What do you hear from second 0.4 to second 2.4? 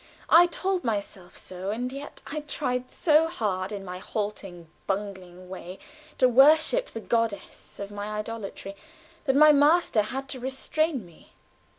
told myself so, and yet I